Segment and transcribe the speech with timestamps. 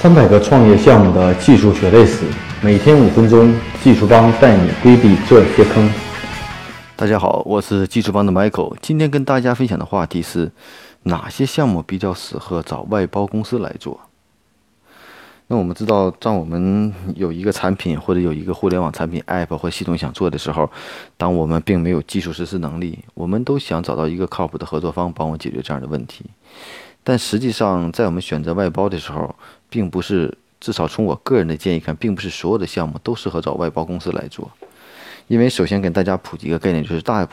[0.00, 2.24] 三百个创业项目的技术血泪史，
[2.62, 5.92] 每天五分钟，技术帮带你规避这些坑。
[6.96, 10.50] 大家好，我是技术帮的 Michael，今天跟大家分享的话题是
[11.02, 14.00] 哪些项目比较适合找外包公司来做。
[15.48, 20.70] 那我们知道，当我们有一个产品或者有一个互联网产品 App 或系统想做的时候，
[21.18, 26.24] 当我们并没有技术实施能力，我们都想找到一个靠谱的合作方帮我解决这样的问题。
[27.02, 29.34] 但实际上，在我们选择外包的时候，
[29.68, 34.50] 并不是，至少从我个人的建议看，并不是所有的项目都适合找外包公司来做。
[35.28, 37.26] 因为首先跟大家普及一个概念，就是大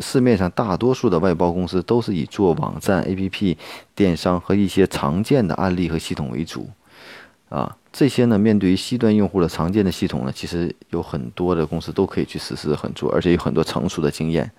[0.00, 3.56] 市面上大多数的外包公司都是以做网站、APP、
[3.94, 6.68] 电商和一些常见的案例和系统为主。
[7.48, 14.50] 啊，这些呢，面对于 C 端用户的常见的系统呢，其实有很多的公司都可以去实施很做，而且有很多成熟的经验。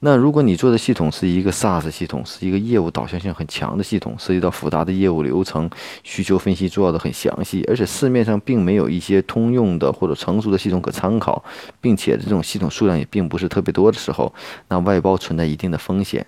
[0.00, 5.68] 那如果你做的系统是一个 SaaS 系统，是一个业务导向性很强的系统，涉及到复杂的业务流程、
[6.02, 11.42] 需求分析做的很详细，而且市面上并没有一些通用的或者成熟的系统可参考，
[11.80, 14.32] 并且这种系统数量也并不是特别多的时候，
[14.68, 16.24] 那外包存在一定的风险。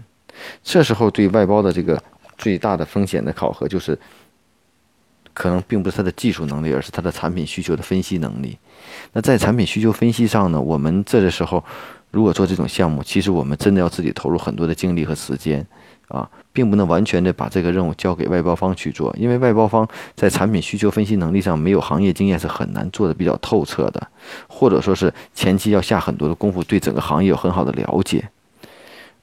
[0.63, 2.03] 这时候对外包的这个
[2.37, 3.99] 最大的风险的考核，就是
[5.39, 8.59] 可能并不是它的技术能力，而是它的产品需求的分析能力。
[9.13, 11.65] 那在产品需求分析上呢，我们这个时候。
[12.11, 15.65] 如果做这种项目，其实我们真的要自己投入很多的精力和时间，
[16.09, 24.09] 啊，并不能完全的把这个任务交给外包方去做，因为外包方在产品需求分析能力上没有行业经验，是很难做的比较透彻的，
[24.49, 28.27] 或者说是前期要下很多的功夫，对整个行业有很好的了解。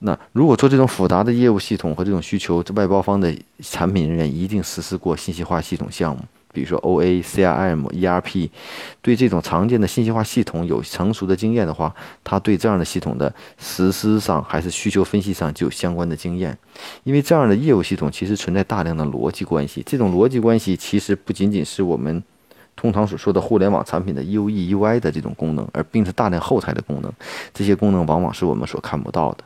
[0.05, 6.21] 那如果做这种复杂的业务系统和这种需求，这外包方的产品人员一定实施过信息化系统项目。
[6.53, 8.51] 比如说 O A C R M E R P，
[9.01, 16.55] 对这种常见的信息化系统有成熟的经验的话，他对这样的系统的实施上还是需求分析上就有相关的经验。
[17.03, 22.23] 因为这样的业务系统其实存在大量的逻辑关系，这种逻辑关系其实不仅仅是我们
[22.75, 27.11] 通常所说的互联网产品的 U E U I 的这种功能，而并是大量后台的功能。
[27.55, 29.43] 这些功能往往是我们所看不到的。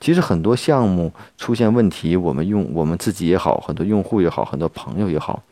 [0.00, 5.42] 其实很多项目出现问题，我们用我们自己也好，很多用户也好，很多朋友也好。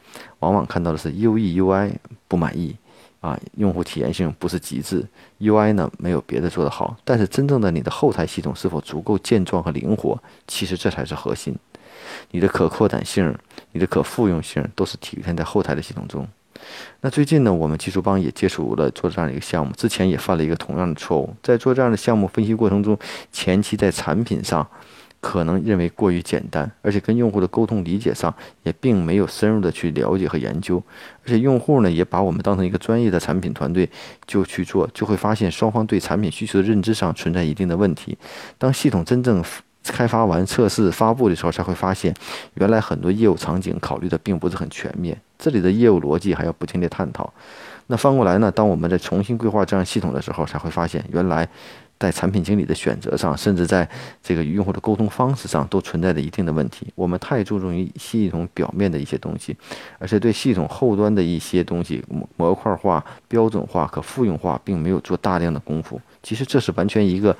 [0.41, 1.91] 往往看到的是 U E U I
[2.29, 2.77] 不满意，
[3.21, 5.05] 啊，用户体验性不是极致
[5.39, 11.57] ，U I 呢没有别的做得好，但是真正的你的后台系统是否足够健壮和灵活，其实这才是核心。
[12.31, 13.35] 你的可扩展性、
[13.73, 16.29] 你的可复用性都是体现在后台的系统中。
[17.01, 22.99] 那最近呢，我们技术帮也接触了做这样一个项目，之前也犯了一个同样的错误，在做这样的项目分析过程中，
[23.33, 24.67] 前期在产品上。
[25.21, 30.77] 可能认为过于简单，而且跟用户的沟通理解上也并没有深入的去了解和研究，
[31.23, 33.89] 而且用户呢也把我们当成一个专业的产品团队
[34.27, 38.19] 就去做，就会发现双方对产品需求的认知上存在一定的问题。
[38.59, 39.43] 当系统真正
[39.85, 42.15] 开发完、测试、发布的时候，才会发现
[42.55, 47.33] 原来很多业务场景考虑的并不是很全面，这里的业务逻辑还要不停地探讨。
[47.87, 51.49] 那翻过来呢，当我们在重新规划这样系统的时候，才会发现原来。
[51.99, 53.89] 在产品经理的选择上，甚至在
[54.23, 56.87] 这个与用户的沟通方式上，都存在着一定的问题。
[56.95, 59.57] 我们太注重于系统表面的一些东西，
[59.99, 62.05] 而且对系统后端的一些东西
[62.37, 66.01] 模块化、标准化、可复用化，并没有做大量的功夫。
[66.23, 67.37] 其实这是完全一个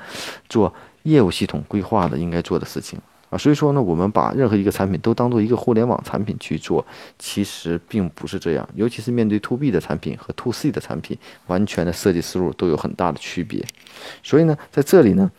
[0.49, 0.73] 做
[1.03, 2.99] 业务系统规划的应该做的事情。
[3.37, 6.85] 所以说呢，我们把任何一个产品都当做一个互联网产品去做，
[7.17, 8.67] 其实并不是这样。
[8.75, 13.65] 尤其是面对 To B 的产品和 To C 的产品，完全的设计思路都有很大的区别。
[14.23, 15.31] 所以呢，在这里呢。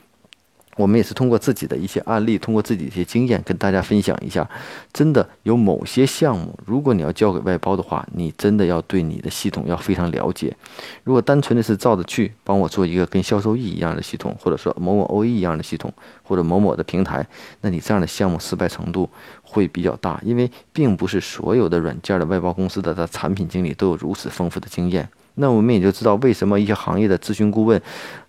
[0.77, 4.49] 我们也是通过自己的一些案例，通过自己的一些经验，跟大家分享一下。
[4.93, 10.55] 真的有某些项目，如果你要交给外包的话，你真的要对你的系统要非常了解。
[11.03, 15.93] 如果单纯的是照着去帮我做一个跟销售易一样的系统，或者说某某 OE 一样的系统，
[16.23, 17.27] 或者某某的平台，
[17.63, 19.09] 那你这样的项目失败程度
[19.43, 25.09] 会比较大，因为并不是所有的软件的外包公司的它产品经理都有如此丰富的经验。
[25.39, 27.81] 那我们也就知道为什么一些行业的咨询顾问。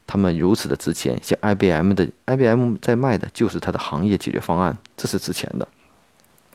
[0.07, 5.67] 他们如此的值钱，像 IBM 的 IBM 在卖的就是它的行业解决方案，这是值钱的，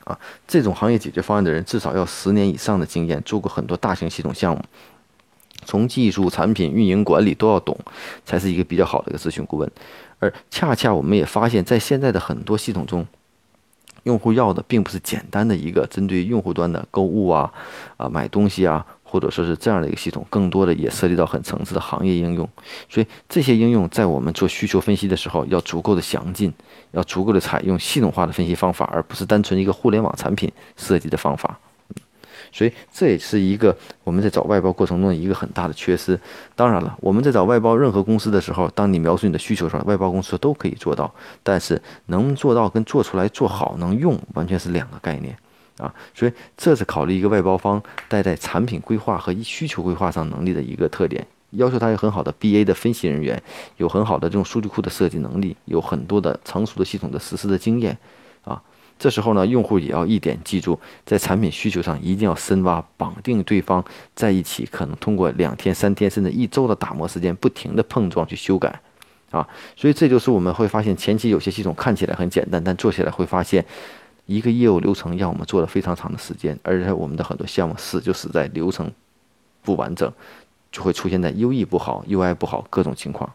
[0.05, 0.19] 啊，
[0.49, 4.65] 这种行业解决方案的人至少要十年以上的经验，做过很多大型系统项目，
[5.66, 7.78] 从技术、产品、运营管理都要懂，
[8.25, 9.71] 才是一个比较好的一个咨询顾问。
[10.19, 13.07] 而恰恰我们也发现，在现在的很多系统中，
[14.05, 17.53] 用户要的并不是简单的一个针对用户端的购物啊，
[17.98, 18.87] 啊买东西啊。
[19.12, 22.48] 或者说是这样的一个系统，更多的也涉及到很层次的行业应用，
[22.88, 26.50] 所以这些应用在我们做需求分析的时候，要足够的详尽，
[26.92, 31.59] 要足够的采用系统化的分析方法，而不是单纯一个互联网产品设计的方法。
[32.50, 36.18] 所以这也是一个我们在找外包过程中一个很大的缺失。
[36.56, 41.12] 当然了，我们在找外包任何公司的时候，当你描述你的需求时候，外包公司都可以做到，
[41.42, 45.36] 但是能做到跟做出来做好能用完全是两个概念。
[45.83, 53.43] 啊，所以这是考虑一个外包方带在产品规划和需求规划上能力的一个特点，要求他有很好的 BA 的分析人员，
[53.79, 57.99] 有很好的这种数据库的设计能力，有很多的成熟的系统的实施的经验，
[58.45, 58.63] 啊，
[58.97, 63.84] 这时候呢，用户也要一点记住，在产品需求上一定要深挖，绑定对方
[64.15, 68.81] 在一起，可能通过两天、三天甚至一周的打磨时间，不停的碰撞去修改，
[69.33, 73.65] 啊，所以这就是我们会发现前期有些系统看起来很简单，但做起来会发现。
[74.27, 78.91] 一个业务流程让我们做了非常长的时间，而且我们的很多项目死就死在流程
[79.63, 80.10] 不完整，
[80.71, 83.30] 就会出现在 UE 不好、UI 不好各种情况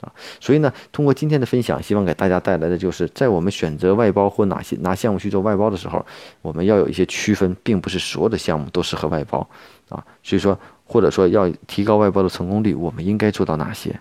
[0.00, 0.12] 啊。
[0.40, 6.04] 所以呢，通过今天的分享，希望给大家带来的就是，在我们选择外包或哪些拿项目去做外包的时候，
[6.42, 9.48] 我们要有一些区分，并不是所有的项目都适合外包
[9.88, 10.04] 啊。
[10.22, 14.00] 所以说，或者说要提高外包的成功率，我们应该做到哪些？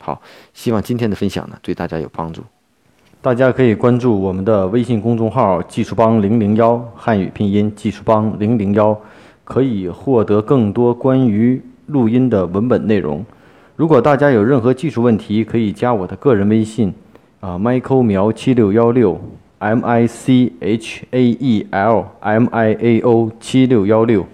[0.00, 0.20] 好，
[0.54, 2.42] 希望今天的分享呢对大家有帮助。
[3.22, 9.00] 大家可以关注我们的微信公众号“技术帮零零幺”汉语拼音“技术帮零零幺”，
[9.44, 13.24] 可以获得更多关于录音的文本内容。
[13.76, 16.92] 如果大家有任何技术问题，可以加我的个人微信，
[17.38, 19.20] 啊，Michael 苗七六幺六
[19.60, 24.26] ，M I C H A E L M I A O 七六幺六。